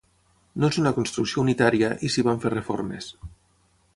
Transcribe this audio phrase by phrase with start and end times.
[0.61, 3.13] No és una construcció unitària, i s'hi van fer reformes.